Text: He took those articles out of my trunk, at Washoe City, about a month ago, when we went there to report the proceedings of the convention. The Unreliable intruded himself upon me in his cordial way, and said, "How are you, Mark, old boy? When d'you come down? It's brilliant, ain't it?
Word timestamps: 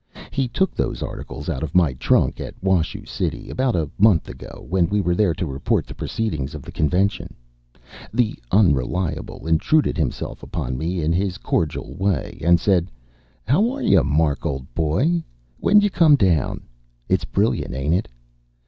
He 0.31 0.47
took 0.47 0.73
those 0.73 1.03
articles 1.03 1.47
out 1.47 1.61
of 1.61 1.75
my 1.75 1.93
trunk, 1.93 2.39
at 2.41 2.55
Washoe 2.59 3.03
City, 3.05 3.51
about 3.51 3.75
a 3.75 3.87
month 3.99 4.27
ago, 4.27 4.65
when 4.67 4.89
we 4.89 4.99
went 4.99 5.19
there 5.19 5.35
to 5.35 5.45
report 5.45 5.85
the 5.85 5.93
proceedings 5.93 6.55
of 6.55 6.63
the 6.63 6.71
convention. 6.71 7.35
The 8.11 8.35
Unreliable 8.51 9.45
intruded 9.45 9.97
himself 9.99 10.41
upon 10.41 10.75
me 10.75 11.03
in 11.03 11.13
his 11.13 11.37
cordial 11.37 11.93
way, 11.93 12.39
and 12.43 12.59
said, 12.59 12.89
"How 13.45 13.69
are 13.73 13.83
you, 13.83 14.03
Mark, 14.03 14.43
old 14.43 14.73
boy? 14.73 15.23
When 15.59 15.77
d'you 15.77 15.91
come 15.91 16.15
down? 16.15 16.61
It's 17.07 17.25
brilliant, 17.25 17.75
ain't 17.75 17.93
it? 17.93 18.07